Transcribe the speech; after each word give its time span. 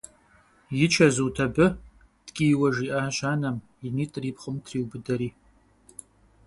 И 0.83 0.85
чэзут 0.95 1.35
абы?!– 1.45 1.65
ткӀийуэ 2.25 2.69
жиӀащ 2.75 3.17
анэм, 3.31 3.57
и 3.85 3.87
нитӀыр 3.95 4.23
и 4.29 4.31
пхъум 4.35 4.57
триубыдэри. 4.65 5.29